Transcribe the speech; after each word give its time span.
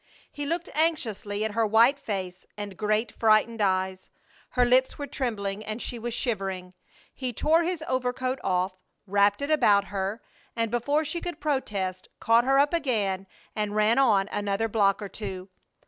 He 0.31 0.47
looked 0.47 0.67
anxiously 0.73 1.45
at 1.45 1.51
her 1.51 1.67
white 1.67 1.99
face 1.99 2.43
and 2.57 2.75
great, 2.75 3.11
frightened 3.11 3.61
eyes. 3.61 4.09
Her 4.49 4.65
lips 4.65 4.97
were 4.97 5.05
trembling 5.05 5.63
and 5.63 5.79
she 5.79 5.99
was 5.99 6.15
shivering. 6.15 6.73
He 7.13 7.31
tore 7.31 7.61
his 7.61 7.83
overcoat 7.87 8.39
off, 8.43 8.73
wrapped 9.05 9.43
it 9.43 9.51
about 9.51 9.83
her, 9.93 10.23
and 10.55 10.71
before 10.71 11.05
she 11.05 11.21
could 11.21 11.39
protest 11.39 12.07
caught 12.19 12.45
her 12.45 12.57
up 12.57 12.73
again 12.73 13.27
and 13.55 13.75
ran 13.75 13.99
on 13.99 14.27
another 14.31 14.67
block 14.67 15.03
or 15.03 15.07
two. 15.09 15.49